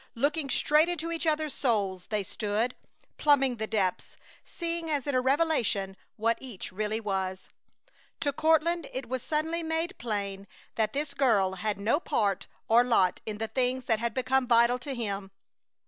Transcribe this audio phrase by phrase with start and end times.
[0.15, 2.75] Looking straight into each other's souls they stood,
[3.19, 7.49] plumbing the depths, seeing as in a revelation what each really was!
[8.21, 13.21] To Courtland it was suddenly made plain that this girl had no part or lot
[13.27, 15.29] in the things that had become vital to him.